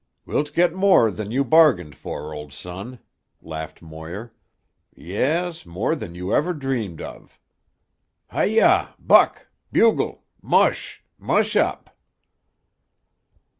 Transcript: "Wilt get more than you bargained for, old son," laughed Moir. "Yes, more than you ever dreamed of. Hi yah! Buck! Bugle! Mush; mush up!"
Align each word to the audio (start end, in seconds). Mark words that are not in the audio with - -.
"Wilt 0.25 0.53
get 0.55 0.73
more 0.73 1.11
than 1.11 1.29
you 1.29 1.43
bargained 1.45 1.93
for, 1.95 2.33
old 2.33 2.51
son," 2.53 2.97
laughed 3.39 3.83
Moir. 3.83 4.33
"Yes, 4.95 5.63
more 5.63 5.93
than 5.95 6.15
you 6.15 6.33
ever 6.33 6.53
dreamed 6.55 7.01
of. 7.03 7.37
Hi 8.31 8.45
yah! 8.45 8.93
Buck! 8.97 9.45
Bugle! 9.71 10.23
Mush; 10.41 11.03
mush 11.19 11.55
up!" 11.55 11.95